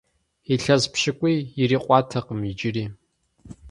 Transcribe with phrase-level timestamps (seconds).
[0.53, 2.85] Илъэс пщыкӏуий ирикъуатэкъым иджыри.